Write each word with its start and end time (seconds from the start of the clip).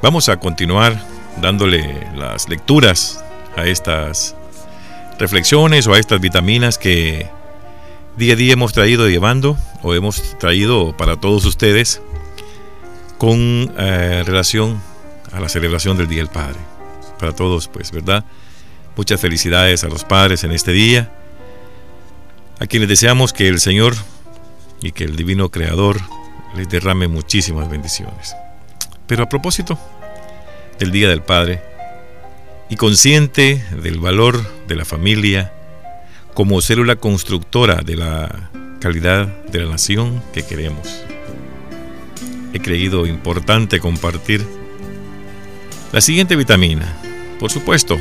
Vamos 0.00 0.28
a 0.28 0.38
continuar 0.38 0.96
dándole 1.42 2.06
las 2.14 2.48
lecturas 2.48 3.24
a 3.56 3.66
estas 3.66 4.36
reflexiones 5.18 5.88
o 5.88 5.94
a 5.94 5.98
estas 5.98 6.20
vitaminas 6.20 6.78
que 6.78 7.28
día 8.16 8.34
a 8.34 8.36
día 8.36 8.52
hemos 8.52 8.72
traído 8.72 9.08
llevando 9.08 9.58
o 9.82 9.94
hemos 9.94 10.38
traído 10.38 10.96
para 10.96 11.16
todos 11.16 11.44
ustedes 11.46 12.00
con 13.18 13.74
eh, 13.76 14.22
relación 14.24 14.80
a 15.32 15.40
la 15.40 15.48
celebración 15.48 15.96
del 15.96 16.06
Día 16.06 16.18
del 16.18 16.30
Padre. 16.30 16.60
Para 17.18 17.34
todos, 17.34 17.66
pues, 17.66 17.90
¿verdad? 17.90 18.24
Muchas 18.96 19.20
felicidades 19.20 19.82
a 19.82 19.88
los 19.88 20.04
padres 20.04 20.44
en 20.44 20.52
este 20.52 20.70
día, 20.70 21.12
a 22.60 22.68
quienes 22.68 22.88
deseamos 22.88 23.32
que 23.32 23.48
el 23.48 23.58
Señor 23.58 23.96
y 24.80 24.92
que 24.92 25.02
el 25.02 25.16
Divino 25.16 25.50
Creador 25.50 26.00
les 26.54 26.68
derrame 26.68 27.08
muchísimas 27.08 27.68
bendiciones. 27.68 28.36
Pero 29.08 29.24
a 29.24 29.28
propósito 29.28 29.76
del 30.78 30.92
Día 30.92 31.08
del 31.08 31.22
Padre, 31.22 31.60
y 32.68 32.76
consciente 32.76 33.64
del 33.82 33.98
valor 33.98 34.44
de 34.66 34.76
la 34.76 34.84
familia 34.84 35.52
como 36.34 36.60
célula 36.60 36.96
constructora 36.96 37.76
de 37.84 37.96
la 37.96 38.50
calidad 38.80 39.26
de 39.46 39.60
la 39.60 39.70
nación 39.70 40.22
que 40.32 40.44
queremos. 40.44 41.02
He 42.52 42.60
creído 42.60 43.06
importante 43.06 43.80
compartir 43.80 44.44
la 45.92 46.00
siguiente 46.00 46.36
vitamina. 46.36 46.96
Por 47.40 47.50
supuesto, 47.50 47.98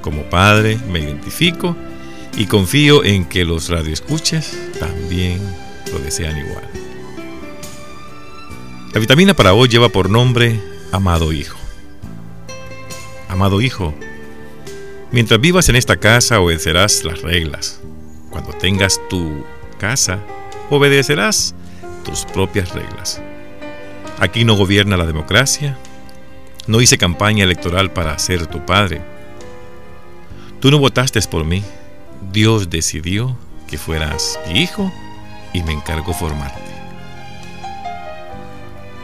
como 0.00 0.22
padre 0.24 0.78
me 0.90 1.00
identifico 1.00 1.76
y 2.36 2.46
confío 2.46 3.04
en 3.04 3.24
que 3.24 3.44
los 3.44 3.68
radioescuchas 3.68 4.56
también 4.78 5.40
lo 5.92 5.98
desean 5.98 6.38
igual. 6.38 6.77
La 8.98 9.00
vitamina 9.00 9.32
para 9.32 9.54
hoy 9.54 9.68
lleva 9.68 9.90
por 9.90 10.10
nombre 10.10 10.60
Amado 10.90 11.32
Hijo. 11.32 11.56
Amado 13.28 13.60
Hijo, 13.60 13.94
mientras 15.12 15.40
vivas 15.40 15.68
en 15.68 15.76
esta 15.76 15.98
casa 15.98 16.40
obedecerás 16.40 17.04
las 17.04 17.22
reglas. 17.22 17.80
Cuando 18.30 18.52
tengas 18.54 19.00
tu 19.08 19.44
casa, 19.78 20.18
obedecerás 20.68 21.54
tus 22.04 22.24
propias 22.24 22.74
reglas. 22.74 23.22
Aquí 24.18 24.44
no 24.44 24.56
gobierna 24.56 24.96
la 24.96 25.06
democracia. 25.06 25.78
No 26.66 26.80
hice 26.80 26.98
campaña 26.98 27.44
electoral 27.44 27.92
para 27.92 28.18
ser 28.18 28.48
tu 28.48 28.66
padre. 28.66 29.00
Tú 30.58 30.72
no 30.72 30.80
votaste 30.80 31.20
por 31.30 31.44
mí. 31.44 31.62
Dios 32.32 32.68
decidió 32.68 33.38
que 33.68 33.78
fueras 33.78 34.40
mi 34.48 34.60
hijo 34.60 34.92
y 35.52 35.62
me 35.62 35.72
encargó 35.72 36.12
formarte. 36.14 36.67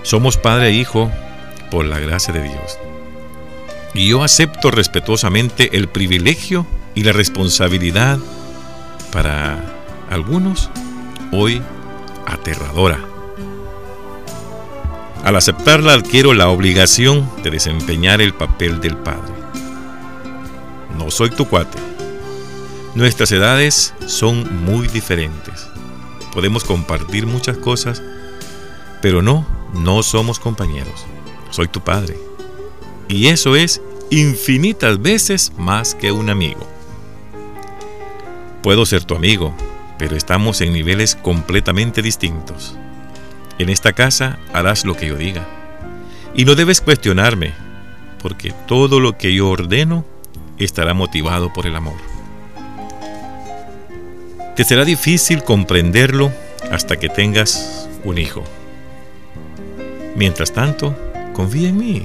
Somos 0.04 0.36
padre 0.36 0.68
e 0.68 0.72
hijo 0.72 1.10
por 1.70 1.86
la 1.86 1.98
gracia 1.98 2.32
de 2.32 2.42
Dios. 2.42 2.78
Y 3.94 4.08
yo 4.08 4.22
acepto 4.22 4.70
respetuosamente 4.70 5.76
el 5.76 5.88
privilegio 5.88 6.66
y 6.94 7.04
la 7.04 7.12
responsabilidad 7.12 8.18
para 9.10 9.64
algunos 10.10 10.68
hoy 11.32 11.62
aterradora. 12.26 13.00
Al 15.24 15.36
aceptarla 15.36 15.94
adquiero 15.94 16.34
la 16.34 16.48
obligación 16.48 17.30
de 17.42 17.50
desempeñar 17.50 18.20
el 18.20 18.34
papel 18.34 18.82
del 18.82 18.98
padre. 18.98 19.32
No 20.98 21.10
soy 21.10 21.30
tu 21.30 21.48
cuate. 21.48 21.78
Nuestras 22.94 23.32
edades 23.32 23.94
son 24.06 24.64
muy 24.66 24.86
diferentes. 24.86 25.66
Podemos 26.34 26.62
compartir 26.62 27.26
muchas 27.26 27.56
cosas, 27.56 28.02
pero 29.00 29.22
no, 29.22 29.53
no 29.74 30.02
somos 30.02 30.38
compañeros. 30.38 31.04
Soy 31.50 31.68
tu 31.68 31.80
padre. 31.80 32.16
Y 33.08 33.26
eso 33.26 33.56
es 33.56 33.82
infinitas 34.10 35.00
veces 35.00 35.52
más 35.58 35.94
que 35.94 36.12
un 36.12 36.30
amigo. 36.30 36.66
Puedo 38.62 38.86
ser 38.86 39.04
tu 39.04 39.14
amigo, 39.14 39.54
pero 39.98 40.16
estamos 40.16 40.60
en 40.60 40.72
niveles 40.72 41.16
completamente 41.16 42.02
distintos. 42.02 42.76
En 43.58 43.68
esta 43.68 43.92
casa 43.92 44.38
harás 44.52 44.84
lo 44.84 44.96
que 44.96 45.08
yo 45.08 45.16
diga. 45.16 45.46
Y 46.34 46.44
no 46.44 46.54
debes 46.54 46.80
cuestionarme, 46.80 47.52
porque 48.22 48.52
todo 48.66 49.00
lo 49.00 49.18
que 49.18 49.34
yo 49.34 49.48
ordeno 49.48 50.04
estará 50.58 50.94
motivado 50.94 51.52
por 51.52 51.66
el 51.66 51.76
amor. 51.76 51.96
Te 54.56 54.64
será 54.64 54.84
difícil 54.84 55.42
comprenderlo 55.42 56.32
hasta 56.70 56.96
que 56.96 57.08
tengas 57.08 57.88
un 58.04 58.18
hijo. 58.18 58.44
Mientras 60.16 60.52
tanto, 60.52 60.96
confía 61.32 61.68
en 61.68 61.76
mí. 61.76 62.02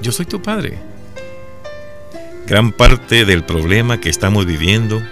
Yo 0.00 0.12
soy 0.12 0.26
tu 0.26 0.42
padre. 0.42 0.78
Gran 2.46 2.72
parte 2.72 3.24
del 3.24 3.44
problema 3.44 4.00
que 4.00 4.08
estamos 4.08 4.46
viviendo, 4.46 5.02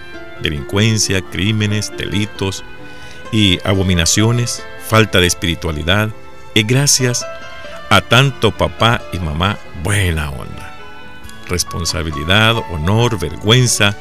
delincuencia, 0.42 1.20
crímenes, 1.20 1.92
delitos 1.96 2.64
y 3.32 3.58
abominaciones, 3.64 4.64
falta 4.86 5.20
de 5.20 5.26
espiritualidad, 5.26 6.10
es 6.54 6.66
gracias 6.66 7.26
a 7.90 8.00
tanto 8.00 8.52
papá 8.52 9.02
y 9.12 9.18
mamá 9.18 9.58
buena 9.82 10.30
onda. 10.30 10.74
Responsabilidad, 11.48 12.56
honor, 12.70 13.18
vergüenza, 13.18 13.96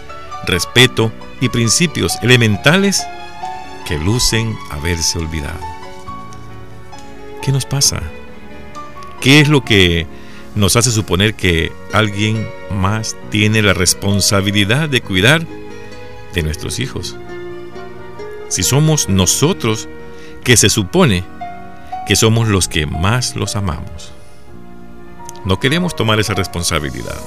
respeto 0.46 1.12
y 1.42 1.50
principios 1.50 2.18
elementales 2.22 3.04
que 3.88 3.98
lucen 3.98 4.56
haberse 4.72 5.20
olvidado. 5.20 5.60
¿Qué 7.42 7.52
nos 7.52 7.66
pasa? 7.66 8.02
¿Qué 9.24 9.40
es 9.40 9.48
lo 9.48 9.66
que 9.66 10.06
nos 10.56 10.76
hace 10.76 10.92
suponer 10.92 11.34
que 11.34 11.72
alguien 11.92 12.48
más 12.72 13.16
tiene 13.32 13.62
la 13.62 13.74
responsabilidad 13.74 14.90
de 14.90 15.02
cuidar 15.02 15.46
de 16.34 16.44
nuestros 16.44 16.80
hijos. 16.80 17.16
Si 18.50 18.64
somos 18.64 19.10
nosotros 19.10 19.88
que 20.44 20.58
se 20.58 20.70
supone 20.70 21.24
que 22.08 22.16
somos 22.16 22.50
los 22.50 22.68
que 22.68 22.86
más 22.86 23.36
los 23.36 23.56
amamos. 23.56 24.12
No 25.46 25.60
queremos 25.60 25.96
tomar 25.96 26.20
esa 26.20 26.34
responsabilidad. 26.34 27.18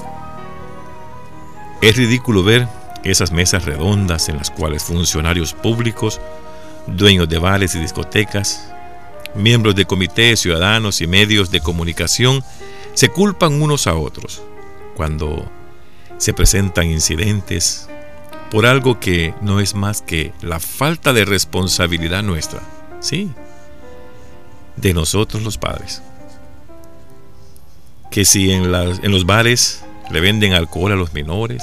Es 1.81 1.97
ridículo 1.97 2.43
ver 2.43 2.69
esas 3.05 3.33
mesas 3.33 3.65
redondas 3.65 4.29
en 4.29 4.37
las 4.37 4.51
cuales 4.51 4.83
funcionarios 4.85 5.53
públicos, 5.53 6.21
dueños 6.87 7.29
de 7.29 7.39
bares 7.39 7.75
y 7.75 7.79
discotecas, 7.79 8.73
miembros 9.37 9.75
de 9.75 9.85
comités, 9.85 10.41
ciudadanos 10.41 11.01
y 11.01 11.07
medios 11.07 11.51
de 11.51 11.61
comunicación 11.61 12.43
se 12.95 13.09
culpan 13.09 13.61
unos 13.61 13.87
a 13.87 13.95
otros 13.95 14.43
cuando 14.97 15.51
se 16.19 16.33
presentan 16.33 16.91
incidentes 16.91 17.89
por 18.51 18.67
algo 18.67 19.01
que 19.01 19.35
no 19.41 19.61
es 19.61 19.75
más 19.75 20.03
que 20.03 20.33
la 20.41 20.61
falta 20.61 21.13
de 21.13 21.25
responsabilidad 21.25 22.23
nuestra, 22.23 22.61
sí, 23.01 23.31
de 24.77 24.95
nosotros 24.95 25.43
los 25.43 25.59
padres. 25.59 26.03
Que 28.11 28.25
si 28.25 28.53
en, 28.53 28.73
en 28.75 29.13
los 29.13 29.27
bares 29.27 29.85
le 30.11 30.21
venden 30.21 30.55
alcohol 30.55 30.93
a 30.93 30.97
los 30.97 31.13
menores, 31.13 31.63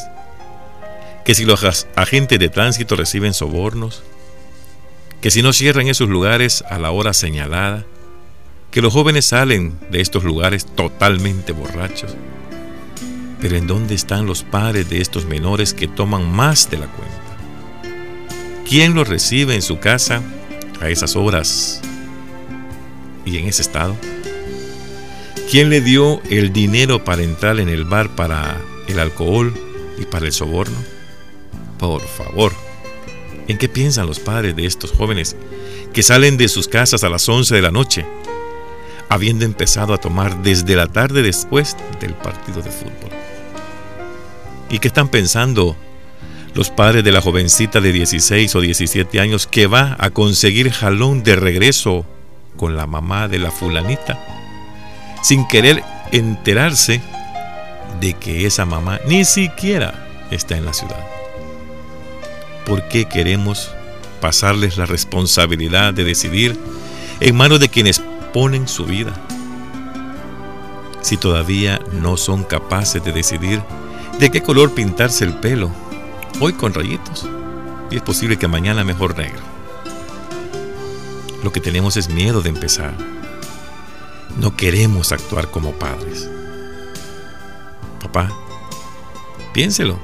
que 1.23 1.34
si 1.34 1.45
los 1.45 1.63
agentes 1.95 2.38
de 2.38 2.50
tránsito 2.50 2.95
reciben 2.95 3.34
sobornos, 3.34 4.03
que 5.23 5.31
si 5.31 5.41
no 5.41 5.53
cierran 5.53 5.88
esos 5.88 6.09
lugares 6.09 6.66
a 6.69 6.78
la 6.78 6.91
hora 6.91 7.13
señalada, 7.13 7.85
que 8.72 8.81
los 8.81 8.91
jóvenes 8.91 9.23
salen 9.23 9.79
de 9.89 10.01
estos 10.01 10.25
lugares 10.25 10.66
totalmente 10.66 11.53
borrachos. 11.53 12.13
Pero 13.39 13.56
¿en 13.56 13.66
dónde 13.66 13.95
están 13.95 14.25
los 14.25 14.44
padres 14.44 14.89
de 14.89 15.00
estos 15.00 15.23
menores 15.23 15.73
que 15.73 15.88
toman 15.88 16.29
más 16.29 16.69
de 16.69 16.78
la 16.78 16.88
cuenta? 16.88 17.16
¿Quién 18.67 18.95
los 18.95 19.07
recibe 19.07 19.56
en 19.56 19.61
su 19.61 19.79
casa 19.79 20.22
a 20.81 20.89
esas 20.89 21.16
horas 21.16 21.79
y 23.23 23.37
en 23.37 23.47
ese 23.47 23.61
estado? 23.61 23.96
¿Quién 25.49 25.69
le 25.69 25.79
dio 25.79 26.22
el 26.29 26.52
dinero 26.52 27.05
para 27.05 27.23
entrar 27.23 27.61
en 27.61 27.69
el 27.69 27.85
bar 27.85 28.09
para 28.09 28.59
el 28.90 28.99
alcohol 28.99 29.53
y 29.97 30.03
para 30.03 30.26
el 30.26 30.34
soborno? 30.34 30.79
Por 31.79 32.02
favor, 32.02 32.52
¿en 33.47 33.57
qué 33.57 33.69
piensan 33.69 34.07
los 34.07 34.19
padres 34.19 34.55
de 34.55 34.66
estos 34.66 34.91
jóvenes 34.91 35.35
que 35.93 36.03
salen 36.03 36.37
de 36.37 36.47
sus 36.47 36.67
casas 36.67 37.03
a 37.03 37.09
las 37.09 37.28
11 37.28 37.55
de 37.55 37.61
la 37.61 37.72
noche 37.72 38.05
habiendo 39.13 39.45
empezado 39.45 39.93
a 39.93 39.99
tomar 39.99 40.41
desde 40.41 40.75
la 40.75 40.87
tarde 40.87 41.22
después 41.22 41.78
del 41.99 42.16
partido 42.16 42.63
de 42.63 42.72
fútbol. 42.72 43.11
¿Y 44.72 44.79
qué 44.79 44.87
están 44.87 45.07
pensando 45.07 45.75
los 46.55 46.72
padres 46.72 47.03
de 47.03 47.11
la 47.11 47.22
jovencita 47.22 47.79
de 47.79 47.91
16 47.91 48.55
o 48.55 48.61
17 48.61 49.19
años 49.19 49.45
que 49.45 49.67
va 49.67 49.95
a 49.99 50.09
conseguir 50.09 50.72
jalón 50.72 51.22
de 51.22 51.35
regreso 51.35 52.07
con 52.57 52.75
la 52.75 52.87
mamá 52.87 53.28
de 53.28 53.37
la 53.37 53.51
fulanita? 53.51 54.19
Sin 55.22 55.47
querer 55.47 55.84
enterarse 56.11 56.99
de 57.99 58.16
que 58.16 58.47
esa 58.47 58.66
mamá 58.66 58.99
ni 59.05 59.25
siquiera 59.25 60.07
está 60.31 60.57
en 60.57 60.66
la 60.66 60.73
ciudad. 60.73 61.22
¿Por 62.66 62.88
qué 62.88 63.06
queremos 63.06 63.72
pasarles 64.24 64.78
la 64.78 64.86
responsabilidad 64.86 65.94
de 65.94 66.06
decidir 66.06 66.58
en 67.20 67.36
manos 67.36 67.60
de 67.60 67.68
quienes 67.68 68.02
ponen 68.34 68.68
su 68.68 68.86
vida. 68.86 69.14
si 71.02 71.18
todavía 71.18 71.82
no 71.92 72.16
son 72.16 72.46
capaces 72.46 73.04
de 73.04 73.12
decidir 73.12 73.62
de 74.20 74.32
qué 74.32 74.42
color 74.42 74.74
pintarse 74.74 75.26
el 75.26 75.34
pelo, 75.34 75.70
hoy 76.40 76.54
con 76.54 76.74
rayitos, 76.74 77.28
y 77.92 77.98
es 77.98 78.02
posible 78.02 78.38
que 78.38 78.48
mañana 78.48 78.86
mejor 78.86 79.18
negro. 79.18 79.42
Lo 81.44 81.52
que 81.52 81.60
tenemos 81.60 81.98
es 81.98 82.08
miedo 82.08 82.42
de 82.42 82.48
empezar. 82.48 82.94
No 84.40 84.56
queremos 84.56 85.12
actuar 85.12 85.52
como 85.52 85.74
padres. 85.74 86.30
Papá, 88.02 88.32
piénselo 89.54 90.00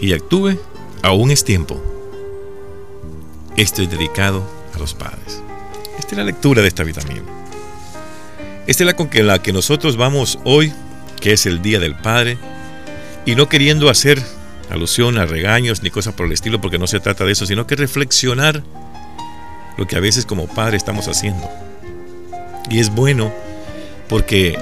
y 0.00 0.12
actúe, 0.12 0.58
aún 1.02 1.30
es 1.30 1.44
tiempo. 1.44 1.91
Esto 3.56 3.82
es 3.82 3.90
dedicado 3.90 4.48
a 4.74 4.78
los 4.78 4.94
padres. 4.94 5.42
Esta 5.98 6.12
es 6.12 6.18
la 6.18 6.24
lectura 6.24 6.62
de 6.62 6.68
esta 6.68 6.84
vitamina. 6.84 7.22
Esta 8.66 8.84
es 8.84 8.86
la 8.86 8.94
con 8.94 9.08
la 9.12 9.42
que 9.42 9.52
nosotros 9.52 9.96
vamos 9.96 10.38
hoy, 10.44 10.72
que 11.20 11.32
es 11.32 11.46
el 11.46 11.62
Día 11.62 11.78
del 11.78 11.94
Padre, 11.94 12.38
y 13.26 13.34
no 13.34 13.48
queriendo 13.48 13.90
hacer 13.90 14.22
alusión 14.70 15.18
a 15.18 15.26
regaños 15.26 15.82
ni 15.82 15.90
cosas 15.90 16.14
por 16.14 16.26
el 16.26 16.32
estilo, 16.32 16.60
porque 16.60 16.78
no 16.78 16.86
se 16.86 17.00
trata 17.00 17.24
de 17.24 17.32
eso, 17.32 17.44
sino 17.44 17.66
que 17.66 17.76
reflexionar 17.76 18.62
lo 19.76 19.86
que 19.86 19.96
a 19.96 20.00
veces 20.00 20.26
como 20.26 20.46
padre 20.46 20.76
estamos 20.76 21.08
haciendo. 21.08 21.48
Y 22.70 22.78
es 22.78 22.90
bueno 22.90 23.32
porque 24.08 24.58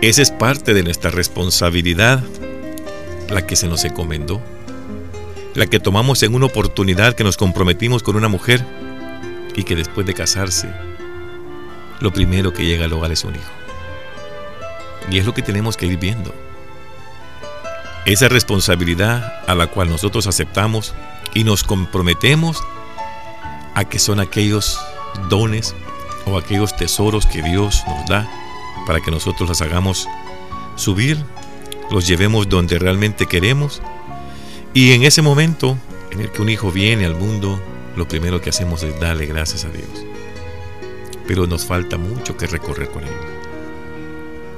esa 0.00 0.22
es 0.22 0.30
parte 0.30 0.74
de 0.74 0.82
nuestra 0.82 1.10
responsabilidad, 1.10 2.22
la 3.30 3.46
que 3.46 3.56
se 3.56 3.66
nos 3.66 3.84
encomendó, 3.84 4.42
la 5.54 5.66
que 5.66 5.80
tomamos 5.80 6.22
en 6.22 6.34
una 6.34 6.46
oportunidad 6.46 7.14
que 7.14 7.24
nos 7.24 7.36
comprometimos 7.36 8.02
con 8.02 8.16
una 8.16 8.28
mujer 8.28 8.64
y 9.54 9.64
que 9.64 9.76
después 9.76 10.06
de 10.06 10.14
casarse, 10.14 10.72
lo 12.00 12.12
primero 12.12 12.52
que 12.52 12.64
llega 12.64 12.86
al 12.86 12.92
hogar 12.92 13.12
es 13.12 13.24
un 13.24 13.34
hijo. 13.34 13.50
Y 15.10 15.18
es 15.18 15.26
lo 15.26 15.34
que 15.34 15.42
tenemos 15.42 15.76
que 15.76 15.86
ir 15.86 15.98
viendo. 15.98 16.34
Esa 18.06 18.28
responsabilidad 18.28 19.42
a 19.46 19.54
la 19.54 19.66
cual 19.66 19.88
nosotros 19.88 20.26
aceptamos 20.26 20.94
y 21.34 21.44
nos 21.44 21.62
comprometemos 21.62 22.62
a 23.74 23.84
que 23.84 23.98
son 23.98 24.20
aquellos 24.20 24.80
dones 25.28 25.74
o 26.24 26.38
aquellos 26.38 26.74
tesoros 26.76 27.26
que 27.26 27.42
Dios 27.42 27.82
nos 27.86 28.06
da 28.06 28.28
para 28.86 29.00
que 29.00 29.10
nosotros 29.10 29.48
los 29.48 29.62
hagamos 29.62 30.08
subir, 30.76 31.22
los 31.90 32.06
llevemos 32.06 32.48
donde 32.48 32.78
realmente 32.78 33.26
queremos 33.26 33.82
y 34.74 34.92
en 34.92 35.02
ese 35.02 35.22
momento 35.22 35.76
en 36.10 36.20
el 36.20 36.30
que 36.30 36.42
un 36.42 36.48
hijo 36.48 36.70
viene 36.70 37.04
al 37.04 37.14
mundo, 37.14 37.60
lo 37.96 38.08
primero 38.08 38.40
que 38.40 38.50
hacemos 38.50 38.82
es 38.82 38.98
darle 39.00 39.26
gracias 39.26 39.64
a 39.64 39.68
Dios. 39.68 39.88
Pero 41.26 41.46
nos 41.46 41.66
falta 41.66 41.98
mucho 41.98 42.36
que 42.36 42.46
recorrer 42.46 42.88
con 42.88 43.04
ellos. 43.04 43.26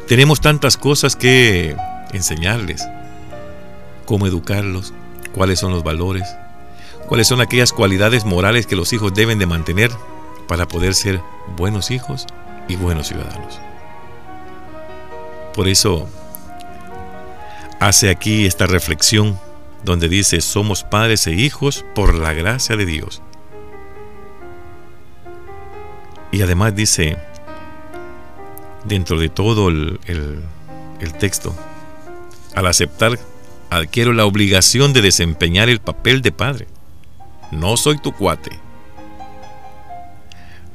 Tenemos 0.06 0.40
tantas 0.40 0.76
cosas 0.76 1.16
que 1.16 1.76
enseñarles, 2.12 2.86
cómo 4.04 4.26
educarlos, 4.26 4.92
cuáles 5.32 5.58
son 5.58 5.72
los 5.72 5.82
valores, 5.82 6.24
cuáles 7.06 7.26
son 7.26 7.40
aquellas 7.40 7.72
cualidades 7.72 8.24
morales 8.24 8.66
que 8.66 8.76
los 8.76 8.92
hijos 8.92 9.14
deben 9.14 9.38
de 9.38 9.46
mantener 9.46 9.90
para 10.46 10.68
poder 10.68 10.94
ser 10.94 11.20
buenos 11.56 11.90
hijos 11.90 12.26
y 12.68 12.76
buenos 12.76 13.08
ciudadanos. 13.08 13.58
Por 15.54 15.68
eso 15.68 16.08
hace 17.80 18.10
aquí 18.10 18.46
esta 18.46 18.66
reflexión 18.66 19.38
donde 19.84 20.08
dice, 20.08 20.40
somos 20.40 20.82
padres 20.82 21.26
e 21.26 21.32
hijos 21.32 21.84
por 21.94 22.14
la 22.14 22.32
gracia 22.32 22.76
de 22.76 22.86
Dios. 22.86 23.22
Y 26.32 26.42
además 26.42 26.74
dice, 26.74 27.18
dentro 28.84 29.18
de 29.18 29.28
todo 29.28 29.68
el, 29.68 30.00
texto, 31.18 31.54
al 32.54 32.66
aceptar, 32.66 33.18
adquiero 33.70 34.12
la 34.12 34.24
obligación 34.24 34.92
de 34.92 35.02
desempeñar 35.02 35.68
el 35.68 35.80
papel 35.80 36.22
de 36.22 36.32
padre. 36.32 36.66
No 37.52 37.76
soy 37.76 37.98
tu 37.98 38.12
cuate. 38.12 38.58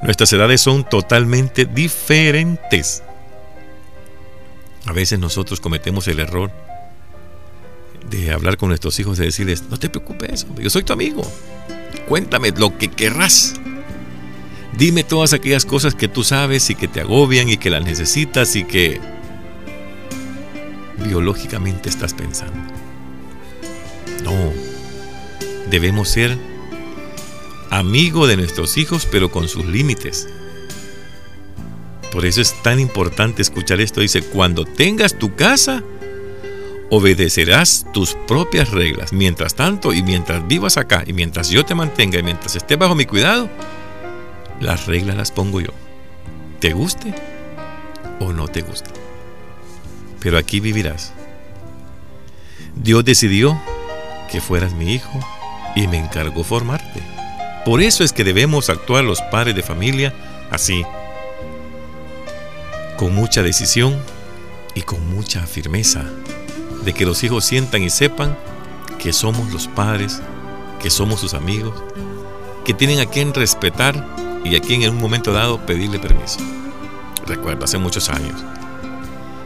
Nuestras 0.02 0.32
edades 0.32 0.62
son 0.62 0.84
totalmente 0.84 1.66
diferentes. 1.66 3.02
A 4.86 4.92
veces 4.92 5.18
nosotros 5.18 5.60
cometemos 5.60 6.08
el 6.08 6.20
error 6.20 6.50
de 8.10 8.32
hablar 8.32 8.56
con 8.56 8.68
nuestros 8.68 8.98
hijos 8.98 9.18
y 9.18 9.22
decirles, 9.22 9.64
no 9.70 9.78
te 9.78 9.88
preocupes, 9.88 10.46
yo 10.58 10.68
soy 10.68 10.82
tu 10.82 10.92
amigo. 10.92 11.22
Cuéntame 12.08 12.50
lo 12.50 12.76
que 12.76 12.88
querrás. 12.88 13.54
Dime 14.76 15.04
todas 15.04 15.32
aquellas 15.32 15.64
cosas 15.64 15.94
que 15.94 16.08
tú 16.08 16.24
sabes 16.24 16.68
y 16.70 16.74
que 16.74 16.88
te 16.88 17.00
agobian 17.00 17.48
y 17.48 17.56
que 17.56 17.70
las 17.70 17.84
necesitas 17.84 18.56
y 18.56 18.64
que 18.64 19.00
biológicamente 21.04 21.88
estás 21.88 22.14
pensando. 22.14 22.58
No, 24.24 24.52
debemos 25.70 26.08
ser 26.08 26.36
amigo 27.70 28.26
de 28.26 28.36
nuestros 28.36 28.76
hijos 28.76 29.06
pero 29.10 29.30
con 29.30 29.48
sus 29.48 29.64
límites. 29.66 30.28
Por 32.12 32.26
eso 32.26 32.40
es 32.40 32.60
tan 32.62 32.80
importante 32.80 33.40
escuchar 33.40 33.80
esto. 33.80 34.00
Dice, 34.00 34.22
cuando 34.22 34.64
tengas 34.64 35.16
tu 35.16 35.36
casa, 35.36 35.84
obedecerás 36.90 37.86
tus 37.92 38.16
propias 38.26 38.70
reglas. 38.70 39.12
Mientras 39.12 39.54
tanto, 39.54 39.92
y 39.92 40.02
mientras 40.02 40.46
vivas 40.46 40.76
acá, 40.76 41.04
y 41.06 41.12
mientras 41.12 41.48
yo 41.48 41.64
te 41.64 41.74
mantenga, 41.74 42.18
y 42.18 42.22
mientras 42.22 42.56
esté 42.56 42.76
bajo 42.76 42.94
mi 42.94 43.06
cuidado, 43.06 43.48
las 44.60 44.86
reglas 44.86 45.16
las 45.16 45.30
pongo 45.30 45.60
yo. 45.60 45.70
¿Te 46.58 46.72
guste 46.72 47.14
o 48.18 48.32
no 48.32 48.48
te 48.48 48.62
guste? 48.62 48.90
Pero 50.20 50.36
aquí 50.36 50.60
vivirás. 50.60 51.12
Dios 52.74 53.04
decidió 53.04 53.60
que 54.30 54.40
fueras 54.40 54.74
mi 54.74 54.92
hijo 54.92 55.18
y 55.74 55.86
me 55.86 55.98
encargó 55.98 56.44
formarte. 56.44 57.00
Por 57.64 57.80
eso 57.80 58.04
es 58.04 58.12
que 58.12 58.24
debemos 58.24 58.68
actuar 58.68 59.04
los 59.04 59.20
padres 59.22 59.54
de 59.54 59.62
familia 59.62 60.14
así, 60.50 60.84
con 62.96 63.14
mucha 63.14 63.42
decisión 63.42 63.98
y 64.74 64.82
con 64.82 65.08
mucha 65.14 65.46
firmeza 65.46 66.04
de 66.84 66.92
que 66.92 67.06
los 67.06 67.22
hijos 67.24 67.44
sientan 67.44 67.82
y 67.82 67.90
sepan 67.90 68.36
que 68.98 69.12
somos 69.12 69.52
los 69.52 69.68
padres, 69.68 70.20
que 70.80 70.90
somos 70.90 71.20
sus 71.20 71.34
amigos, 71.34 71.74
que 72.64 72.74
tienen 72.74 73.00
a 73.00 73.06
quien 73.06 73.34
respetar 73.34 74.06
y 74.44 74.56
a 74.56 74.60
quien 74.60 74.82
en 74.82 74.90
un 74.90 75.00
momento 75.00 75.32
dado 75.32 75.64
pedirle 75.66 75.98
permiso. 75.98 76.40
Recuerdo 77.26 77.64
hace 77.64 77.78
muchos 77.78 78.08
años 78.08 78.42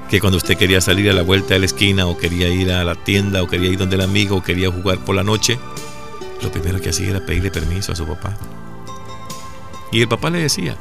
que 0.08 0.20
cuando 0.20 0.36
usted 0.36 0.56
quería 0.56 0.80
salir 0.80 1.10
a 1.10 1.12
la 1.12 1.22
vuelta 1.22 1.54
de 1.54 1.60
la 1.60 1.66
esquina 1.66 2.06
o 2.06 2.16
quería 2.16 2.48
ir 2.48 2.70
a 2.70 2.84
la 2.84 2.94
tienda 2.94 3.42
o 3.42 3.48
quería 3.48 3.70
ir 3.70 3.78
donde 3.78 3.96
el 3.96 4.02
amigo 4.02 4.36
o 4.36 4.42
quería 4.42 4.70
jugar 4.70 4.98
por 4.98 5.14
la 5.16 5.22
noche, 5.22 5.58
lo 6.42 6.52
primero 6.52 6.80
que 6.80 6.90
hacía 6.90 7.10
era 7.10 7.26
pedirle 7.26 7.50
permiso 7.50 7.92
a 7.92 7.96
su 7.96 8.06
papá. 8.06 8.36
Y 9.90 10.02
el 10.02 10.08
papá 10.08 10.30
le 10.30 10.40
decía, 10.40 10.76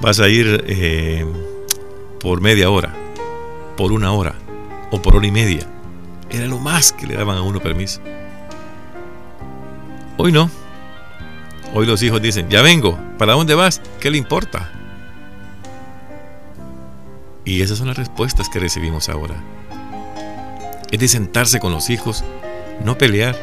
vas 0.00 0.20
a 0.20 0.28
ir 0.28 0.64
eh, 0.66 1.26
por 2.20 2.40
media 2.40 2.70
hora, 2.70 2.94
por 3.76 3.92
una 3.92 4.12
hora, 4.12 4.36
o 4.90 5.00
por 5.00 5.16
hora 5.16 5.26
y 5.26 5.32
media. 5.32 5.66
Era 6.30 6.46
lo 6.46 6.58
más 6.58 6.92
que 6.92 7.06
le 7.06 7.14
daban 7.14 7.36
a 7.36 7.42
uno 7.42 7.60
permiso. 7.60 8.00
Hoy 10.16 10.32
no. 10.32 10.50
Hoy 11.74 11.86
los 11.86 12.02
hijos 12.02 12.22
dicen, 12.22 12.48
ya 12.48 12.62
vengo, 12.62 12.98
¿para 13.18 13.34
dónde 13.34 13.54
vas? 13.54 13.82
¿Qué 14.00 14.10
le 14.10 14.18
importa? 14.18 14.72
Y 17.44 17.62
esas 17.62 17.78
son 17.78 17.88
las 17.88 17.96
respuestas 17.96 18.48
que 18.48 18.58
recibimos 18.58 19.08
ahora. 19.08 19.36
Es 20.90 20.98
de 20.98 21.08
sentarse 21.08 21.60
con 21.60 21.72
los 21.72 21.90
hijos, 21.90 22.24
no 22.84 22.96
pelear, 22.98 23.36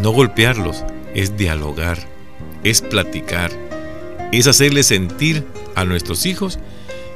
no 0.00 0.10
golpearlos, 0.10 0.84
es 1.14 1.36
dialogar, 1.36 1.98
es 2.62 2.82
platicar, 2.82 3.50
es 4.32 4.46
hacerles 4.46 4.86
sentir 4.86 5.46
a 5.74 5.84
nuestros 5.84 6.26
hijos 6.26 6.58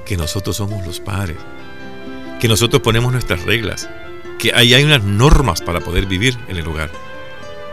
que 0.04 0.16
nosotros 0.16 0.56
somos 0.56 0.86
los 0.86 1.00
padres, 1.00 1.36
que 2.40 2.48
nosotros 2.48 2.82
ponemos 2.82 3.12
nuestras 3.12 3.42
reglas, 3.44 3.88
que 4.38 4.52
ahí 4.54 4.72
hay 4.74 4.82
unas 4.82 5.04
normas 5.04 5.60
para 5.60 5.80
poder 5.80 6.06
vivir 6.06 6.38
en 6.48 6.56
el 6.56 6.66
hogar. 6.66 6.90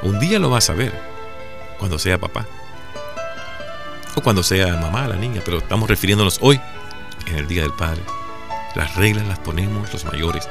Un 0.03 0.19
día 0.19 0.37
lo 0.37 0.49
vas 0.49 0.69
a 0.69 0.73
ver, 0.73 0.93
cuando 1.79 1.97
sea 1.97 2.19
papá. 2.19 2.45
O 4.15 4.21
cuando 4.21 4.43
sea 4.43 4.75
mamá, 4.75 5.07
la 5.07 5.15
niña, 5.15 5.41
pero 5.43 5.59
estamos 5.59 5.89
refiriéndonos 5.89 6.39
hoy, 6.41 6.59
en 7.27 7.35
el 7.35 7.47
Día 7.47 7.61
del 7.61 7.73
Padre. 7.73 8.01
Las 8.75 8.95
reglas 8.95 9.25
las 9.27 9.39
ponemos 9.39 9.91
los 9.91 10.05
mayores. 10.05 10.47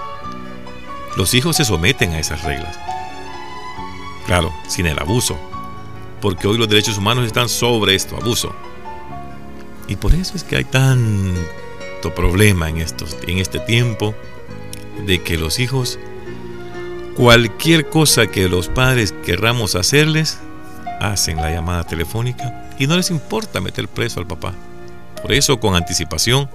Los 1.17 1.35
hijos 1.35 1.57
se 1.57 1.65
someten 1.65 2.13
a 2.13 2.19
esas 2.19 2.43
reglas. 2.43 2.79
Claro, 4.27 4.53
sin 4.67 4.87
el 4.87 4.99
abuso, 4.99 5.39
porque 6.21 6.49
hoy 6.49 6.59
los 6.59 6.69
derechos 6.69 6.99
humanos 6.99 7.27
están 7.27 7.49
sobre 7.49 7.95
esto, 7.95 8.17
abuso. 8.17 8.55
Y 9.89 9.97
por 9.97 10.15
eso 10.15 10.37
es 10.37 10.43
que 10.43 10.57
hay 10.57 10.65
tan 10.65 11.35
problema 12.15 12.69
en, 12.69 12.79
estos, 12.79 13.17
en 13.27 13.39
este 13.39 13.59
tiempo 13.61 14.15
de 15.07 15.23
que 15.23 15.37
los 15.37 15.59
hijos, 15.59 15.99
cualquier 17.17 17.89
cosa 17.89 18.27
que 18.27 18.49
los 18.49 18.69
padres 18.69 19.13
querramos 19.25 19.75
hacerles, 19.75 20.39
hacen 21.01 21.37
la 21.37 21.51
llamada 21.51 21.85
telefónica 21.85 22.71
y 22.79 22.87
no 22.87 22.97
les 22.97 23.11
importa 23.11 23.61
meter 23.61 23.89
preso 23.89 24.21
al 24.21 24.27
papá. 24.27 24.55
Por 25.23 25.33
eso, 25.33 25.59
con 25.59 25.75
anticipación, 25.75 26.49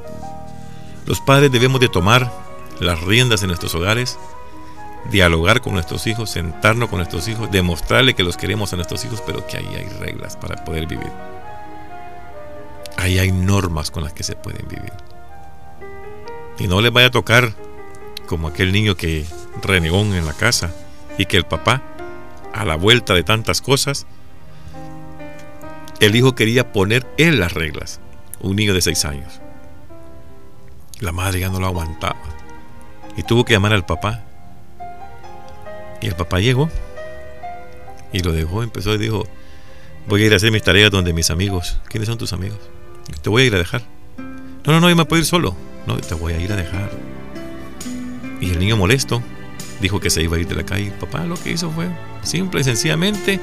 Los 1.08 1.20
padres 1.20 1.52
debemos 1.52 1.82
de 1.82 1.90
tomar 1.90 2.32
las 2.80 3.02
riendas 3.02 3.42
en 3.42 3.48
nuestros 3.48 3.74
hogares, 3.74 4.20
dialogar 5.10 5.62
con 5.62 5.74
nuestros 5.74 6.06
hijos, 6.06 6.30
sentarnos 6.30 6.90
con 6.90 7.00
nuestros 7.00 7.28
hijos, 7.28 7.50
demostrarle 7.52 8.14
que 8.14 8.24
los 8.24 8.38
queremos 8.38 8.72
a 8.72 8.76
nuestros 8.76 9.04
hijos, 9.04 9.22
pero 9.26 9.46
que 9.48 9.58
ahí 9.58 9.68
hay 9.76 9.90
reglas 10.00 10.38
para 10.38 10.64
poder 10.64 10.86
vivir. 10.86 11.12
Ahí 12.98 13.18
hay 13.18 13.32
normas 13.32 13.90
con 13.90 14.04
las 14.04 14.14
que 14.14 14.24
se 14.24 14.36
pueden 14.36 14.68
vivir. 14.68 14.94
Y 16.62 16.68
no 16.68 16.80
les 16.80 16.94
vaya 16.94 17.08
a 17.08 17.12
tocar 17.12 17.56
como 18.28 18.48
aquel 18.48 18.72
niño 18.72 18.96
que 18.96 19.26
renegó 19.64 20.02
en 20.02 20.26
la 20.26 20.34
casa 20.34 20.72
y 21.18 21.26
que 21.26 21.38
el 21.38 21.46
papá, 21.46 21.82
a 22.54 22.66
la 22.66 22.76
vuelta 22.76 23.16
de 23.16 23.24
tantas 23.24 23.62
cosas, 23.62 24.06
el 26.00 26.16
hijo 26.16 26.36
quería 26.36 26.72
poner 26.72 27.08
él 27.18 27.40
las 27.40 27.54
reglas. 27.54 28.00
Un 28.40 28.58
niño 28.58 28.76
de 28.76 28.82
seis 28.82 29.06
años. 29.06 29.42
La 31.00 31.12
madre 31.12 31.40
ya 31.40 31.50
no 31.50 31.60
lo 31.60 31.66
aguantaba. 31.66 32.22
Y 33.18 33.24
tuvo 33.24 33.44
que 33.44 33.54
llamar 33.54 33.74
al 33.74 33.86
papá. 33.86 34.24
Y 36.00 36.08
el 36.08 36.16
papá 36.16 36.40
llegó. 36.40 36.70
Y 38.14 38.20
lo 38.20 38.34
dejó, 38.34 38.62
empezó 38.62 38.94
y 38.94 39.00
dijo, 39.00 39.26
voy 40.08 40.22
a 40.24 40.26
ir 40.28 40.34
a 40.34 40.36
hacer 40.36 40.52
mis 40.52 40.64
tareas 40.64 40.92
donde 40.92 41.12
mis 41.12 41.32
amigos. 41.32 41.80
¿Quiénes 41.90 42.08
son 42.08 42.20
tus 42.20 42.34
amigos? 42.34 42.60
Te 43.24 43.32
voy 43.32 43.44
a 43.44 43.46
ir 43.46 43.56
a 43.56 43.60
dejar. 43.60 43.82
No, 44.64 44.74
no, 44.74 44.80
no, 44.80 44.90
yo 44.90 44.96
me 44.96 45.06
puedo 45.06 45.20
ir 45.20 45.26
solo. 45.26 45.56
No, 45.88 45.98
te 45.98 46.14
voy 46.14 46.34
a 46.34 46.40
ir 46.40 46.52
a 46.52 46.56
dejar. 46.56 46.92
Y 48.40 48.52
el 48.52 48.60
niño 48.60 48.78
molesto 48.78 49.22
dijo 49.82 50.00
que 50.00 50.10
se 50.10 50.22
iba 50.22 50.38
a 50.38 50.40
ir 50.40 50.48
de 50.48 50.56
la 50.56 50.66
calle. 50.66 50.92
Papá 51.00 51.26
lo 51.26 51.36
que 51.36 51.52
hizo 51.52 51.70
fue 51.72 51.88
simple 52.24 52.62
y 52.62 52.64
sencillamente 52.64 53.40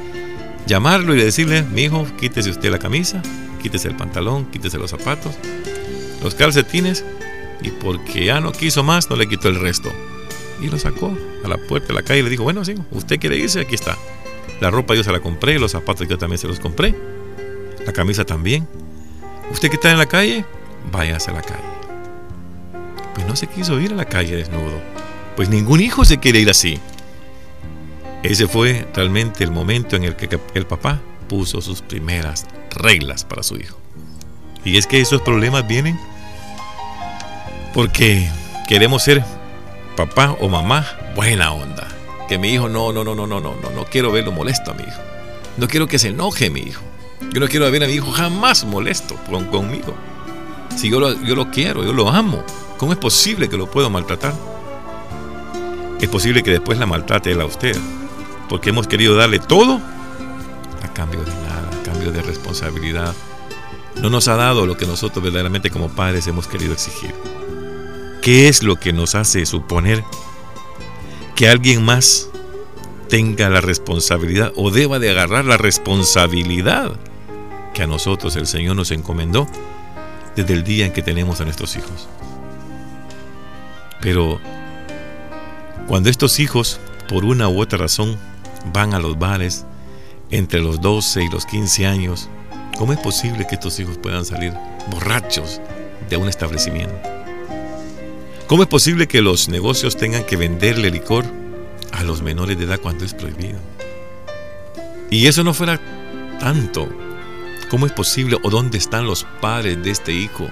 llamarlo 0.66 1.14
y 1.14 1.18
decirle, 1.18 1.62
mi 1.62 1.82
hijo, 1.82 2.06
quítese 2.18 2.50
usted 2.50 2.70
la 2.70 2.78
camisa, 2.78 3.22
quítese 3.62 3.88
el 3.88 3.96
pantalón, 3.96 4.46
quítese 4.50 4.78
los 4.78 4.90
zapatos, 4.90 5.34
los 6.22 6.34
calcetines, 6.34 7.04
y 7.62 7.70
porque 7.70 8.26
ya 8.26 8.40
no 8.40 8.52
quiso 8.52 8.84
más, 8.84 9.10
no 9.10 9.16
le 9.16 9.28
quitó 9.28 9.48
el 9.48 9.58
resto. 9.60 9.90
Y 10.60 10.68
lo 10.68 10.78
sacó 10.78 11.16
a 11.44 11.48
la 11.48 11.56
puerta 11.56 11.88
de 11.88 11.94
la 11.94 12.02
calle 12.02 12.20
y 12.20 12.22
le 12.22 12.30
dijo, 12.30 12.44
bueno, 12.44 12.64
sí, 12.64 12.74
usted 12.90 13.18
quiere 13.18 13.36
irse, 13.38 13.60
aquí 13.60 13.74
está. 13.74 13.96
La 14.60 14.70
ropa 14.70 14.94
yo 14.94 15.04
se 15.04 15.12
la 15.12 15.20
compré, 15.20 15.58
los 15.58 15.72
zapatos 15.72 16.06
yo 16.08 16.18
también 16.18 16.38
se 16.38 16.48
los 16.48 16.60
compré, 16.60 16.94
la 17.86 17.92
camisa 17.92 18.24
también. 18.24 18.66
Usted 19.52 19.70
que 19.70 19.76
está 19.76 19.90
en 19.90 19.98
la 19.98 20.06
calle, 20.06 20.44
váyase 20.92 21.30
a 21.30 21.34
la 21.34 21.42
calle. 21.42 21.77
Pues 23.18 23.26
no 23.26 23.34
se 23.34 23.48
quiso 23.48 23.80
ir 23.80 23.92
a 23.92 23.96
la 23.96 24.04
calle 24.04 24.36
desnudo. 24.36 24.80
Pues 25.34 25.48
ningún 25.48 25.80
hijo 25.80 26.04
se 26.04 26.18
quiere 26.18 26.38
ir 26.38 26.48
así. 26.48 26.78
Ese 28.22 28.46
fue 28.46 28.86
realmente 28.94 29.42
el 29.42 29.50
momento 29.50 29.96
en 29.96 30.04
el 30.04 30.14
que 30.14 30.38
el 30.54 30.66
papá 30.68 31.00
puso 31.28 31.60
sus 31.60 31.82
primeras 31.82 32.46
reglas 32.70 33.24
para 33.24 33.42
su 33.42 33.56
hijo. 33.56 33.76
Y 34.64 34.76
es 34.76 34.86
que 34.86 35.00
esos 35.00 35.20
problemas 35.22 35.66
vienen 35.66 35.98
porque 37.74 38.30
queremos 38.68 39.02
ser 39.02 39.24
papá 39.96 40.36
o 40.38 40.48
mamá 40.48 40.86
buena 41.16 41.52
onda. 41.52 41.88
Que 42.28 42.38
mi 42.38 42.50
hijo 42.50 42.68
no, 42.68 42.92
no, 42.92 43.02
no, 43.02 43.16
no, 43.16 43.26
no, 43.26 43.40
no, 43.40 43.56
no, 43.56 43.70
no 43.70 43.84
quiero 43.86 44.12
verlo 44.12 44.30
molesto 44.30 44.70
a 44.70 44.74
mi 44.74 44.84
hijo. 44.84 45.00
No 45.56 45.66
quiero 45.66 45.88
que 45.88 45.98
se 45.98 46.10
enoje 46.10 46.50
mi 46.50 46.60
hijo. 46.60 46.84
Yo 47.32 47.40
no 47.40 47.48
quiero 47.48 47.68
ver 47.68 47.82
a 47.82 47.88
mi 47.88 47.94
hijo 47.94 48.12
jamás 48.12 48.64
molesto 48.64 49.16
conmigo. 49.50 49.92
Si 50.76 50.88
yo 50.88 51.00
lo, 51.00 51.20
yo 51.24 51.34
lo 51.34 51.50
quiero, 51.50 51.82
yo 51.82 51.92
lo 51.92 52.08
amo, 52.08 52.44
¿cómo 52.78 52.92
es 52.92 52.98
posible 52.98 53.48
que 53.48 53.58
lo 53.58 53.70
puedo 53.70 53.90
maltratar? 53.90 54.34
Es 56.00 56.08
posible 56.08 56.42
que 56.42 56.52
después 56.52 56.78
la 56.78 56.86
maltrate 56.86 57.32
él 57.32 57.40
a 57.40 57.44
usted 57.44 57.76
porque 58.48 58.70
hemos 58.70 58.86
querido 58.86 59.14
darle 59.14 59.38
todo 59.38 59.80
a 60.82 60.92
cambio 60.94 61.20
de 61.22 61.32
nada, 61.32 61.68
a 61.70 61.82
cambio 61.84 62.12
de 62.12 62.22
responsabilidad. 62.22 63.14
No 64.00 64.10
nos 64.10 64.28
ha 64.28 64.36
dado 64.36 64.66
lo 64.66 64.76
que 64.76 64.86
nosotros 64.86 65.22
verdaderamente 65.22 65.70
como 65.70 65.88
padres 65.88 66.26
hemos 66.26 66.46
querido 66.46 66.72
exigir. 66.72 67.14
¿Qué 68.22 68.48
es 68.48 68.62
lo 68.62 68.76
que 68.76 68.92
nos 68.92 69.14
hace 69.14 69.44
suponer 69.44 70.04
que 71.34 71.48
alguien 71.48 71.84
más 71.84 72.28
tenga 73.08 73.48
la 73.48 73.60
responsabilidad 73.60 74.52
o 74.56 74.70
deba 74.70 74.98
de 74.98 75.10
agarrar 75.10 75.44
la 75.44 75.56
responsabilidad 75.56 76.98
que 77.74 77.82
a 77.82 77.86
nosotros 77.86 78.36
el 78.36 78.46
Señor 78.46 78.76
nos 78.76 78.90
encomendó 78.90 79.46
desde 80.36 80.54
el 80.54 80.64
día 80.64 80.86
en 80.86 80.92
que 80.92 81.02
tenemos 81.02 81.40
a 81.40 81.44
nuestros 81.44 81.76
hijos? 81.76 82.08
Pero 84.00 84.40
cuando 85.86 86.10
estos 86.10 86.38
hijos, 86.38 86.80
por 87.08 87.24
una 87.24 87.48
u 87.48 87.60
otra 87.60 87.78
razón, 87.78 88.16
van 88.72 88.94
a 88.94 88.98
los 88.98 89.18
bares 89.18 89.64
entre 90.30 90.60
los 90.60 90.80
12 90.80 91.24
y 91.24 91.30
los 91.30 91.46
15 91.46 91.86
años, 91.86 92.28
¿cómo 92.76 92.92
es 92.92 92.98
posible 92.98 93.46
que 93.46 93.54
estos 93.54 93.78
hijos 93.80 93.98
puedan 93.98 94.24
salir 94.24 94.52
borrachos 94.90 95.60
de 96.08 96.16
un 96.16 96.28
establecimiento? 96.28 96.94
¿Cómo 98.46 98.62
es 98.62 98.68
posible 98.68 99.08
que 99.08 99.20
los 99.20 99.48
negocios 99.48 99.96
tengan 99.96 100.24
que 100.24 100.36
venderle 100.36 100.90
licor 100.90 101.24
a 101.92 102.02
los 102.02 102.22
menores 102.22 102.58
de 102.58 102.64
edad 102.64 102.80
cuando 102.80 103.04
es 103.04 103.14
prohibido? 103.14 103.58
Y 105.10 105.26
eso 105.26 105.42
no 105.42 105.54
fuera 105.54 105.80
tanto. 106.38 106.88
¿Cómo 107.70 107.86
es 107.86 107.92
posible 107.92 108.38
o 108.42 108.50
dónde 108.50 108.78
están 108.78 109.06
los 109.06 109.24
padres 109.40 109.82
de 109.82 109.90
este 109.90 110.12
hijo 110.12 110.48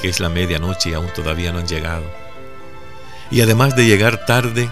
que 0.00 0.08
es 0.08 0.18
la 0.18 0.28
medianoche 0.28 0.90
y 0.90 0.94
aún 0.94 1.08
todavía 1.14 1.52
no 1.52 1.60
han 1.60 1.68
llegado? 1.68 2.21
Y 3.32 3.40
además 3.40 3.74
de 3.74 3.86
llegar 3.86 4.26
tarde, 4.26 4.68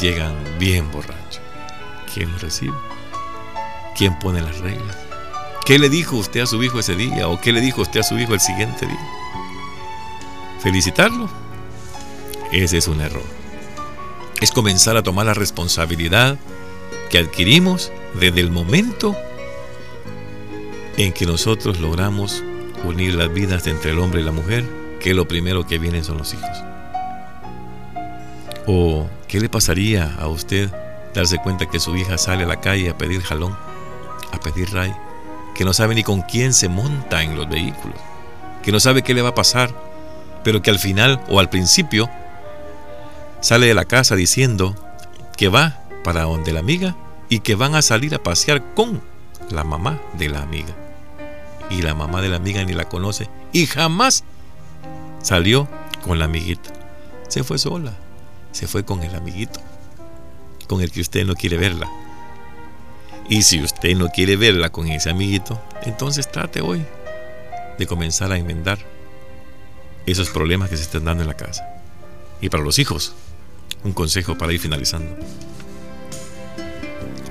llegan 0.00 0.34
bien 0.58 0.90
borrachos. 0.90 1.42
¿Quién 2.12 2.32
lo 2.32 2.38
recibe? 2.38 2.74
¿Quién 3.94 4.18
pone 4.18 4.40
las 4.40 4.58
reglas? 4.60 4.96
¿Qué 5.66 5.78
le 5.78 5.90
dijo 5.90 6.16
usted 6.16 6.40
a 6.40 6.46
su 6.46 6.62
hijo 6.62 6.80
ese 6.80 6.96
día 6.96 7.28
o 7.28 7.38
qué 7.38 7.52
le 7.52 7.60
dijo 7.60 7.82
usted 7.82 8.00
a 8.00 8.02
su 8.02 8.18
hijo 8.18 8.32
el 8.32 8.40
siguiente 8.40 8.86
día? 8.86 9.10
¿Felicitarlo? 10.60 11.28
Ese 12.52 12.78
es 12.78 12.88
un 12.88 13.02
error. 13.02 13.26
Es 14.40 14.50
comenzar 14.50 14.96
a 14.96 15.02
tomar 15.02 15.26
la 15.26 15.34
responsabilidad 15.34 16.38
que 17.10 17.18
adquirimos 17.18 17.92
desde 18.18 18.40
el 18.40 18.50
momento 18.50 19.14
en 20.96 21.12
que 21.12 21.26
nosotros 21.26 21.80
logramos 21.80 22.42
unir 22.82 23.14
las 23.14 23.30
vidas 23.30 23.66
entre 23.66 23.90
el 23.90 23.98
hombre 23.98 24.22
y 24.22 24.24
la 24.24 24.32
mujer, 24.32 24.64
que 25.00 25.12
lo 25.12 25.28
primero 25.28 25.66
que 25.66 25.78
vienen 25.78 26.02
son 26.02 26.16
los 26.16 26.32
hijos. 26.32 26.73
¿O 28.66 29.06
qué 29.28 29.40
le 29.40 29.48
pasaría 29.48 30.14
a 30.18 30.28
usted 30.28 30.70
darse 31.14 31.38
cuenta 31.38 31.66
que 31.66 31.80
su 31.80 31.96
hija 31.96 32.18
sale 32.18 32.44
a 32.44 32.46
la 32.46 32.60
calle 32.60 32.90
a 32.90 32.98
pedir 32.98 33.22
jalón, 33.22 33.56
a 34.32 34.40
pedir 34.40 34.72
ray, 34.72 34.94
que 35.54 35.64
no 35.64 35.72
sabe 35.72 35.94
ni 35.94 36.02
con 36.02 36.22
quién 36.22 36.52
se 36.52 36.68
monta 36.68 37.22
en 37.22 37.36
los 37.36 37.48
vehículos, 37.48 37.98
que 38.62 38.72
no 38.72 38.80
sabe 38.80 39.02
qué 39.02 39.14
le 39.14 39.22
va 39.22 39.30
a 39.30 39.34
pasar, 39.34 39.74
pero 40.42 40.62
que 40.62 40.70
al 40.70 40.78
final 40.78 41.22
o 41.28 41.40
al 41.40 41.50
principio 41.50 42.10
sale 43.40 43.66
de 43.66 43.74
la 43.74 43.84
casa 43.84 44.16
diciendo 44.16 44.74
que 45.36 45.48
va 45.48 45.82
para 46.02 46.22
donde 46.22 46.52
la 46.52 46.60
amiga 46.60 46.96
y 47.28 47.40
que 47.40 47.54
van 47.54 47.74
a 47.74 47.82
salir 47.82 48.14
a 48.14 48.22
pasear 48.22 48.62
con 48.74 49.02
la 49.50 49.64
mamá 49.64 50.00
de 50.18 50.28
la 50.28 50.42
amiga. 50.42 50.74
Y 51.70 51.82
la 51.82 51.94
mamá 51.94 52.20
de 52.20 52.28
la 52.28 52.36
amiga 52.36 52.62
ni 52.64 52.72
la 52.72 52.88
conoce 52.88 53.28
y 53.52 53.66
jamás 53.66 54.24
salió 55.22 55.68
con 56.04 56.18
la 56.18 56.26
amiguita. 56.26 56.70
Se 57.28 57.42
fue 57.42 57.58
sola, 57.58 57.94
se 58.54 58.66
fue 58.66 58.84
con 58.84 59.02
el 59.02 59.14
amiguito 59.14 59.60
con 60.66 60.80
el 60.80 60.90
que 60.90 61.00
usted 61.00 61.24
no 61.24 61.34
quiere 61.34 61.56
verla. 61.56 61.88
Y 63.28 63.42
si 63.42 63.62
usted 63.62 63.96
no 63.96 64.08
quiere 64.08 64.36
verla 64.36 64.70
con 64.70 64.88
ese 64.88 65.10
amiguito, 65.10 65.60
entonces 65.82 66.30
trate 66.30 66.60
hoy 66.60 66.84
de 67.78 67.86
comenzar 67.86 68.32
a 68.32 68.36
enmendar 68.36 68.78
esos 70.06 70.30
problemas 70.30 70.68
que 70.68 70.76
se 70.76 70.82
están 70.82 71.04
dando 71.04 71.22
en 71.22 71.28
la 71.28 71.36
casa. 71.36 71.64
Y 72.40 72.50
para 72.50 72.62
los 72.62 72.78
hijos, 72.78 73.14
un 73.82 73.92
consejo 73.92 74.36
para 74.36 74.52
ir 74.52 74.60
finalizando. 74.60 75.16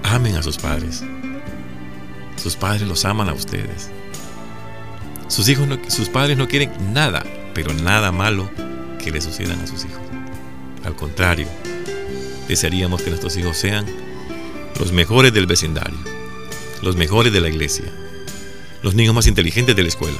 Amen 0.04 0.36
a 0.36 0.44
sus 0.44 0.58
padres. 0.58 1.04
Sus 2.38 2.56
padres 2.56 2.88
los 2.88 3.06
aman 3.06 3.30
a 3.30 3.34
ustedes. 3.34 3.90
Sus, 5.28 5.48
hijos 5.50 5.68
sus 5.88 6.10
padres 6.10 6.38
no 6.38 6.48
quieren 6.48 6.94
nada, 6.94 7.24
pero 7.54 7.74
nada 7.74 8.12
malo 8.12 8.50
que 9.04 9.12
le 9.12 9.22
sucedan 9.22 9.62
a 9.62 9.68
sus 9.68 9.86
hijos. 9.86 10.02
Al 10.84 10.96
contrario, 10.96 11.48
desearíamos 12.48 13.02
que 13.02 13.10
nuestros 13.10 13.38
hijos 13.38 13.58
sean 13.58 13.86
los 14.80 14.92
mejores 14.92 15.34
del 15.34 15.46
vecindario, 15.46 15.98
los 16.82 16.96
mejores 16.96 17.32
de 17.32 17.42
la 17.42 17.50
iglesia, 17.50 17.86
los 18.82 18.96
niños 18.96 19.16
más 19.16 19.28
inteligentes 19.28 19.76
de 19.76 19.82
la 19.82 19.88
escuela. 19.88 20.20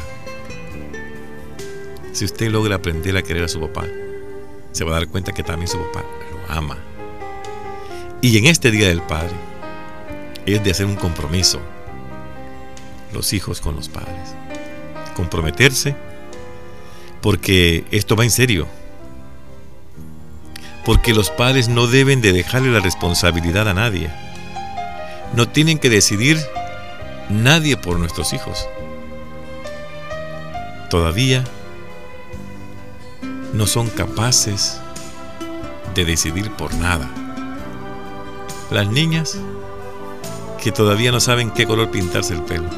Si 2.14 2.26
usted 2.26 2.50
logra 2.50 2.76
aprender 2.76 3.18
a 3.18 3.24
querer 3.24 3.44
a 3.44 3.48
su 3.48 3.60
papá, 3.60 3.86
se 4.72 4.84
va 4.84 4.92
a 4.92 5.00
dar 5.00 5.08
cuenta 5.08 5.34
que 5.34 5.44
también 5.44 5.68
su 5.68 5.78
papá 5.78 6.06
lo 6.32 6.54
ama. 6.54 6.78
Y 8.22 8.38
en 8.38 8.46
este 8.46 8.72
Día 8.72 8.88
del 8.88 9.02
Padre 9.02 9.36
es 10.46 10.64
de 10.64 10.72
hacer 10.72 10.86
un 10.86 10.96
compromiso, 10.96 11.60
los 13.12 13.34
hijos 13.34 13.60
con 13.60 13.76
los 13.76 13.90
padres. 13.90 14.34
Comprometerse 15.16 15.96
porque 17.22 17.86
esto 17.92 18.16
va 18.16 18.24
en 18.24 18.32
serio 18.32 18.68
porque 20.86 21.14
los 21.14 21.30
padres 21.30 21.70
no 21.70 21.88
deben 21.88 22.22
de 22.22 22.34
dejarle 22.34 22.72
la 22.72 22.80
responsabilidad 22.80 23.68
a 23.68 23.74
nadie. 23.74 24.12
No 25.36 25.48
tienen 25.48 25.80
que 25.80 25.90
decidir 25.90 26.40
nadie 27.30 27.78
por 27.78 28.00
nuestros 28.00 28.34
hijos. 28.34 28.68
Todavía 30.90 31.44
no 33.54 33.66
son 33.68 33.90
capaces 33.90 34.80
de 35.96 36.06
decidir 36.06 36.52
por 36.52 36.74
nada. 36.76 37.10
Las 38.70 38.88
niñas 38.88 39.38
que 40.62 40.72
todavía 40.72 41.12
no 41.12 41.20
saben 41.20 41.52
qué 41.52 41.66
color 41.66 41.92
pintarse 41.92 42.34
el 42.34 42.42
pelo. 42.42 42.70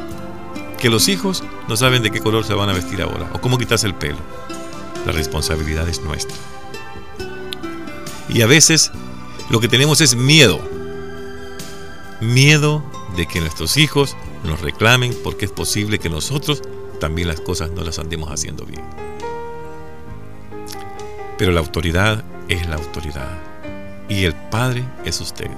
Que 0.78 0.90
los 0.90 1.08
hijos 1.08 1.44
no 1.68 1.78
saben 1.78 2.04
de 2.04 2.12
qué 2.12 2.20
color 2.20 2.44
se 2.44 2.54
van 2.54 2.70
a 2.70 2.74
vestir 2.74 3.02
ahora 3.02 3.30
o 3.34 3.40
cómo 3.40 3.58
quitarse 3.58 3.88
el 3.88 3.96
pelo. 3.96 4.18
La 5.06 5.12
responsabilidad 5.12 5.88
es 5.88 6.02
nuestra. 6.02 6.36
Y 8.36 8.42
a 8.42 8.48
veces 8.48 8.92
lo 9.50 9.62
que 9.62 9.70
tenemos 9.70 10.02
es 10.02 10.14
miedo. 10.14 10.60
Miedo 12.20 12.84
de 13.16 13.28
que 13.28 13.40
nuestros 13.40 13.78
hijos 13.78 14.18
nos 14.44 14.60
reclamen 14.60 15.16
porque 15.24 15.46
es 15.46 15.52
posible 15.52 16.00
que 16.00 16.10
nosotros 16.10 16.62
también 17.00 17.30
las 17.30 17.40
cosas 17.40 17.72
no 17.72 17.82
las 17.82 17.98
andemos 17.98 18.30
haciendo 18.30 18.66
bien. 18.66 18.84
Pero 21.38 21.54
la 21.54 21.62
autoridad 21.62 22.26
es 22.50 22.68
la 22.68 22.76
autoridad. 22.76 23.40
Y 24.10 24.26
el 24.26 24.34
Padre 24.34 24.84
es 25.06 25.22
usted. 25.22 25.50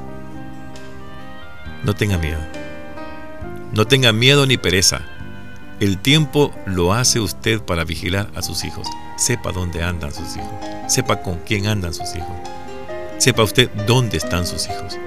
No 1.83 1.95
tenga 1.95 2.19
miedo. 2.19 2.41
No 3.73 3.87
tenga 3.87 4.13
miedo 4.13 4.45
ni 4.45 4.57
pereza. 4.57 5.01
El 5.79 5.97
tiempo 5.97 6.53
lo 6.67 6.93
hace 6.93 7.19
usted 7.19 7.59
para 7.59 7.85
vigilar 7.85 8.29
a 8.35 8.43
sus 8.43 8.63
hijos. 8.63 8.87
Sepa 9.17 9.51
dónde 9.51 9.81
andan 9.81 10.13
sus 10.13 10.35
hijos. 10.35 10.53
Sepa 10.87 11.23
con 11.23 11.39
quién 11.39 11.65
andan 11.65 11.95
sus 11.95 12.15
hijos. 12.15 12.56
Sepa 13.27 13.43
usted 13.43 13.69
dónde 13.85 14.15
están 14.15 14.47
sus 14.47 14.67
hijos. 14.67 14.97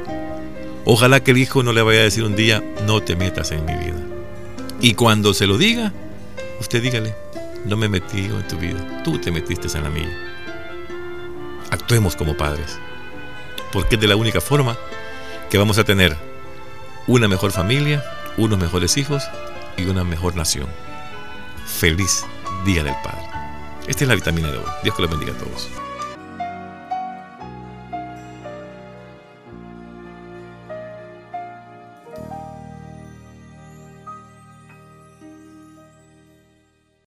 Ojalá 0.85 1.21
que 1.21 1.31
el 1.31 1.39
hijo 1.39 1.63
no 1.63 1.73
le 1.73 1.81
vaya 1.81 2.01
a 2.01 2.03
decir 2.03 2.23
un 2.23 2.37
día, 2.37 2.63
no 2.85 3.03
te 3.03 3.17
metas 3.17 3.51
en 3.51 3.65
mi 3.65 3.73
vida. 3.73 3.99
Y 4.79 4.93
cuando 4.93 5.33
se 5.33 5.47
lo 5.47 5.57
diga, 5.57 5.95
usted 6.61 6.83
dígale, 6.83 7.15
no 7.65 7.79
me 7.79 7.89
metí 7.89 8.27
en 8.27 8.47
tu 8.47 8.59
vida, 8.59 9.03
tú 9.05 9.17
te 9.17 9.31
metiste 9.31 9.75
en 9.75 9.85
la 9.85 9.89
mía. 9.89 10.15
Actuemos 11.71 12.15
como 12.15 12.37
padres, 12.37 12.79
porque 13.73 13.95
es 13.95 14.01
de 14.03 14.09
la 14.09 14.17
única 14.17 14.43
forma 14.43 14.77
que 15.49 15.57
vamos 15.57 15.79
a 15.79 15.85
tener 15.85 16.15
una 17.07 17.27
mejor 17.27 17.53
familia, 17.53 18.05
unos 18.37 18.59
mejores 18.59 18.99
hijos 18.99 19.23
y 19.79 19.87
una 19.87 20.05
mejor 20.05 20.37
nación. 20.37 20.67
Feliz 21.65 22.27
Día 22.67 22.85
del 22.85 22.97
Padre. 23.03 23.25
Esta 23.87 24.05
es 24.05 24.09
la 24.09 24.15
vitamina 24.15 24.53
de 24.53 24.59
hoy. 24.59 24.71
Dios 24.83 24.95
que 24.95 25.01
los 25.01 25.11
bendiga 25.11 25.33
a 25.33 25.39
todos. 25.39 25.71